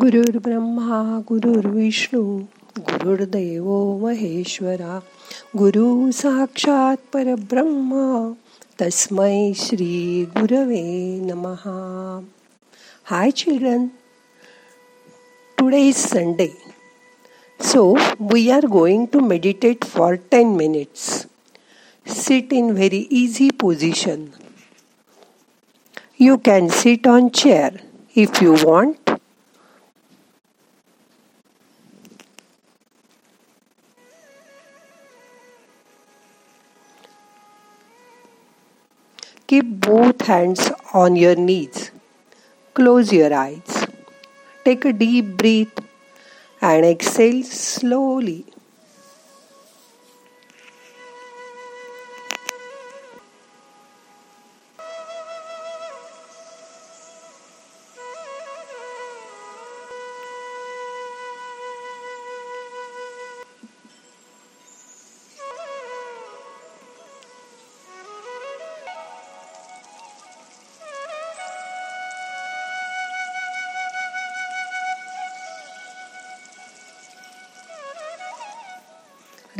गुरुर् 0.00 0.36
ब्रह्मा 0.42 0.98
गुरुर्विष्णू 1.28 2.22
गुरुर्देव 2.78 3.66
महेश्वरा, 4.02 4.98
गुरु 5.56 6.10
साक्षात 6.12 6.96
परब्रह्म, 7.12 7.92
तस्मै 8.80 9.52
श्री 9.56 10.24
गुरवे 10.36 10.84
नमहा 11.24 11.74
hi 13.10 13.30
children 13.30 13.86
today 15.58 15.82
is 15.88 16.06
Sunday 16.06 16.50
so 17.60 17.84
we 18.32 18.48
are 18.50 18.66
going 18.66 19.06
to 19.12 19.20
meditate 19.20 19.84
for 19.84 20.14
ten 20.30 20.56
minutes 20.56 21.08
sit 22.06 22.52
in 22.52 22.74
very 22.74 23.06
easy 23.10 23.50
position. 23.50 24.32
You 26.18 26.38
can 26.38 26.68
sit 26.70 27.06
on 27.06 27.30
chair 27.30 27.70
if 28.14 28.42
you 28.42 28.54
want. 28.54 29.09
Keep 39.50 39.80
both 39.80 40.20
hands 40.26 40.70
on 40.94 41.16
your 41.16 41.34
knees. 41.34 41.90
Close 42.72 43.12
your 43.12 43.34
eyes. 43.34 43.84
Take 44.64 44.84
a 44.84 44.92
deep 44.92 45.36
breath 45.38 45.80
and 46.62 46.86
exhale 46.86 47.42
slowly. 47.42 48.46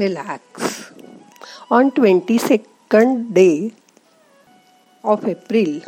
Relax. 0.00 0.92
On 1.70 1.90
22nd 1.90 3.34
day 3.34 3.72
of 5.04 5.26
April, 5.28 5.82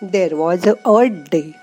there 0.00 0.36
was 0.36 0.66
a 0.66 0.76
Earth 0.96 1.30
Day. 1.30 1.54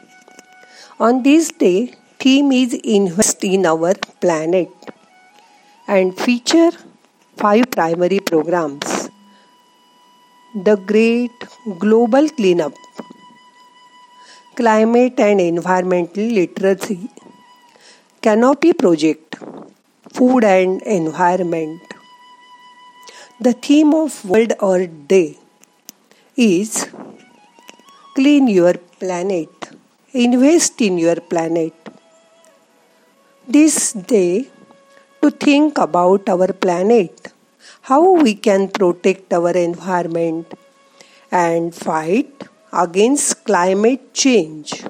On 0.99 1.23
this 1.23 1.51
day, 1.63 1.93
theme 2.19 2.51
is 2.51 2.73
invest 2.73 3.43
in 3.43 3.65
our 3.65 3.93
planet 4.21 4.69
and 5.87 6.17
feature 6.17 6.71
five 7.37 7.71
primary 7.71 8.19
programs. 8.19 9.09
The 10.55 10.75
Great 10.75 11.47
Global 11.79 12.29
Cleanup, 12.29 12.73
Climate 14.55 15.19
and 15.19 15.41
Environmental 15.41 16.23
Literacy, 16.23 17.09
Canopy 18.21 18.73
Project, 18.73 19.35
food 20.11 20.43
and 20.43 20.81
environment. 20.83 21.92
The 23.39 23.53
theme 23.53 23.95
of 23.95 24.23
World 24.25 24.53
Earth 24.61 25.07
Day 25.07 25.39
is 26.37 26.87
Clean 28.13 28.47
Your 28.47 28.75
Planet, 28.99 29.49
Invest 30.13 30.79
in 30.81 30.99
Your 30.99 31.15
Planet. 31.15 31.73
This 33.47 33.93
day, 33.93 34.49
to 35.23 35.31
think 35.31 35.79
about 35.79 36.29
our 36.29 36.53
planet, 36.53 37.33
how 37.81 38.11
we 38.21 38.35
can 38.35 38.69
protect 38.69 39.33
our 39.33 39.57
environment 39.57 40.53
and 41.31 41.73
fight 41.73 42.43
against 42.71 43.43
climate 43.45 44.13
change. 44.13 44.85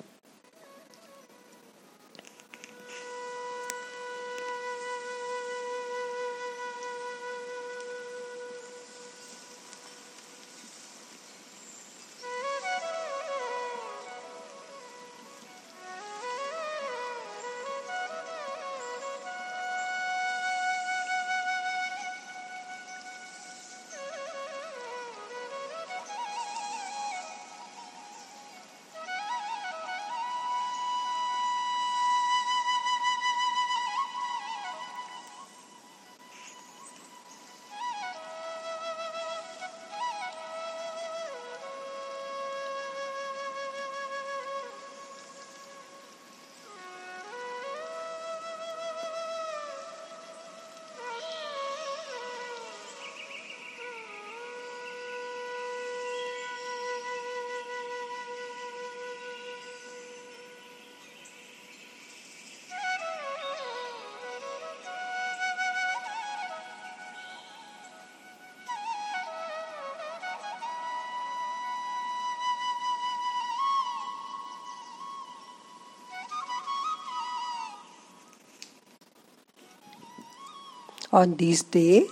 On 81.19 81.35
this 81.37 81.61
day, 81.61 82.07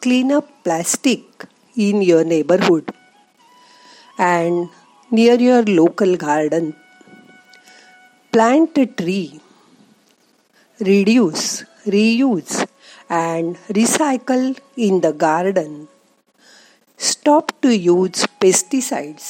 clean 0.00 0.30
up 0.30 0.48
plastic 0.62 1.24
in 1.74 2.02
your 2.02 2.22
neighborhood 2.22 2.92
and 4.16 4.68
near 5.10 5.34
your 5.34 5.64
local 5.64 6.16
garden. 6.16 6.76
Plant 8.30 8.78
a 8.78 8.86
tree. 8.86 9.40
Reduce, 10.78 11.64
reuse, 11.84 12.64
and 13.10 13.56
recycle 13.80 14.56
in 14.76 15.00
the 15.00 15.12
garden. 15.12 15.88
Stop 16.96 17.60
to 17.60 17.76
use 17.76 18.24
pesticides 18.40 19.28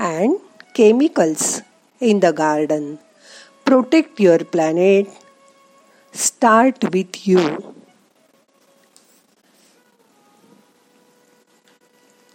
and 0.00 0.40
chemicals 0.74 1.62
in 2.00 2.18
the 2.18 2.32
garden. 2.32 2.98
Protect 3.64 4.18
your 4.18 4.40
planet 4.40 5.06
start 6.11 6.83
with 6.91 7.27
you. 7.27 7.73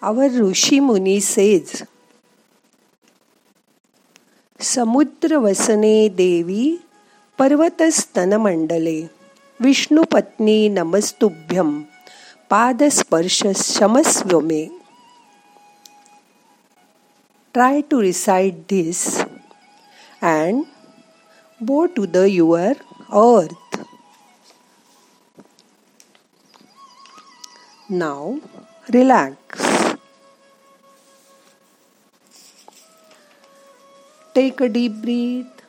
Our 0.03 0.29
Rishi 0.29 0.81
Muni 0.81 1.21
says, 1.21 1.85
समुद्रवसने 4.63 6.09
देवी 6.19 6.65
पर्वतस्तनमण्डले 7.39 9.01
विष्णुपत्नी 9.65 10.69
नमस्तुभ्यं 10.77 11.73
पादस्पर्श 12.51 13.43
क्षमस्व 13.47 14.39
मे 14.41 14.63
Try 17.55 17.83
to 17.83 17.99
recite 18.01 18.67
this 18.67 19.23
and 20.23 20.65
bow 21.61 21.87
to 21.89 22.07
the 22.07 22.31
your 22.31 22.75
earth. 23.13 23.66
Now 27.89 28.41
relax. 28.93 29.37
Take 34.35 34.61
a 34.61 34.69
deep 34.69 34.95
breath. 35.03 35.63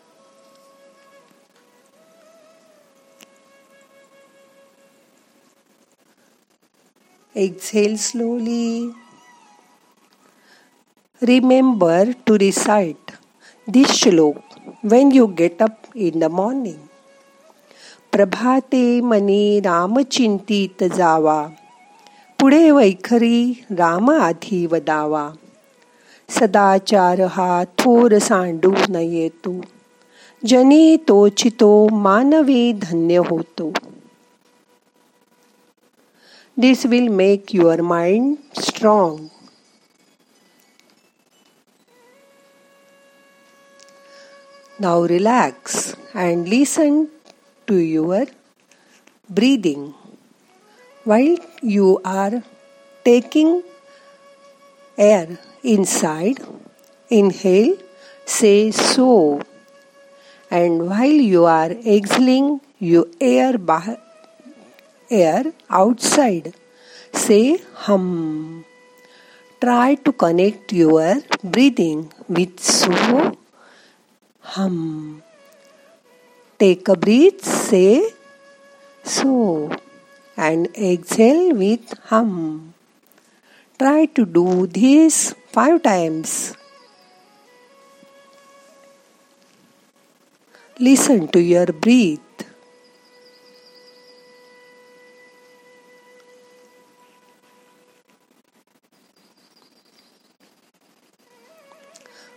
Exhale 7.35 7.97
slowly. 7.97 8.93
Remember 11.21 12.13
to 12.25 12.37
recite 12.37 13.11
this 13.67 13.91
shlok 13.99 14.41
when 14.81 15.11
you 15.11 15.27
get 15.27 15.61
up 15.61 15.87
in 15.95 16.19
the 16.19 16.29
morning. 16.29 16.79
प्रभाते 18.11 19.01
money 19.01 19.59
रामचिंतित 19.65 20.83
जावा 20.95 21.37
पुढे 22.40 22.70
वैखरी 22.70 23.66
राम 23.70 24.10
आधी 24.10 24.66
वदावा. 24.66 25.32
सदाचार 26.28 27.20
हा 27.20 27.64
थोर 27.64 28.18
सांडू 28.18 28.74
नये 28.88 29.28
तू. 29.28 29.60
जनी 30.46 30.96
तोचितो 30.96 31.88
मानवी 31.88 32.72
धन्य 32.72 33.16
होतो. 33.16 33.72
This 36.58 36.86
will 36.86 37.08
make 37.08 37.54
your 37.54 37.80
mind 37.80 38.36
strong 38.60 39.28
Now 44.82 45.08
relax 45.08 45.58
and 46.14 46.46
listen 46.46 47.04
to 47.70 47.98
your 47.98 48.24
breathing. 49.38 49.97
While 51.08 51.38
you 51.62 52.00
are 52.04 52.42
taking 53.02 53.62
air 54.98 55.38
inside, 55.62 56.40
inhale, 57.08 57.78
say 58.26 58.70
so. 58.72 59.40
And 60.50 60.86
while 60.90 61.20
you 61.32 61.46
are 61.46 61.70
exhaling, 61.70 62.60
you 62.78 63.10
air, 63.18 63.56
bah- 63.56 63.96
air 65.10 65.44
outside, 65.70 66.52
say 67.12 67.56
hum. 67.86 68.66
Try 69.62 69.94
to 70.04 70.12
connect 70.12 70.74
your 70.74 71.22
breathing 71.42 72.12
with 72.28 72.60
so 72.60 73.34
hum. 74.40 75.22
Take 76.58 76.86
a 76.88 76.96
breath, 76.96 77.44
say 77.44 78.10
so, 79.04 79.70
and 80.38 80.68
exhale 80.78 81.52
with 81.52 81.98
hum. 82.10 82.72
Try 83.76 84.06
to 84.14 84.24
do 84.24 84.68
this 84.68 85.34
five 85.50 85.82
times. 85.82 86.54
Listen 90.78 91.26
to 91.34 91.42
your 91.42 91.66
breath. 91.66 92.20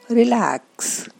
Relax. 0.09 1.10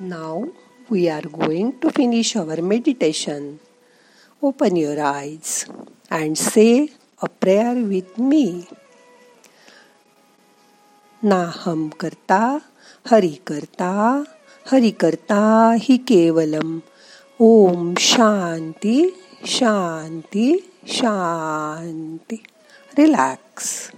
Now 0.00 0.48
we 0.88 1.08
are 1.08 1.22
going 1.22 1.80
to 1.80 1.90
finish 1.90 2.36
our 2.36 2.62
meditation. 2.62 3.60
Open 4.42 4.76
your 4.76 5.02
eyes 5.02 5.66
and 6.10 6.38
say 6.38 6.90
a 7.22 7.28
prayer 7.28 7.74
with 7.74 8.18
me. 8.18 8.68
नाहम 11.24 11.88
करता 12.00 12.38
हरि 13.10 13.34
करता 13.46 13.90
हरि 14.70 14.90
करता 15.00 15.40
हि 15.82 15.96
केवलम 16.08 16.78
ओम 17.40 17.94
शांती 17.98 18.98
शांती 19.44 20.52
शांती 20.86 22.42
relax 22.98 23.90